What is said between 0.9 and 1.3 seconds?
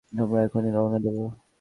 দেব!